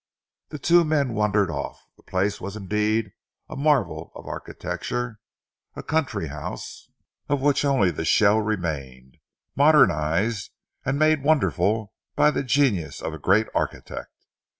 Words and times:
The 0.49 0.57
two 0.57 0.83
men 0.83 1.13
wandered 1.13 1.51
off. 1.51 1.79
The 1.95 2.01
place 2.01 2.41
was 2.41 2.55
indeed 2.55 3.11
a 3.47 3.55
marvel 3.55 4.11
of 4.15 4.25
architecture, 4.25 5.19
a 5.75 5.83
country 5.83 6.29
house, 6.29 6.89
of 7.29 7.39
which 7.39 7.63
only 7.63 7.91
the 7.91 8.03
shell 8.03 8.39
remained, 8.41 9.17
modernised 9.55 10.49
and 10.83 10.97
made 10.97 11.21
wonderful 11.21 11.93
by 12.15 12.31
the 12.31 12.41
genius 12.41 12.99
of 12.99 13.13
a 13.13 13.19
great 13.19 13.45
architect. 13.53 14.17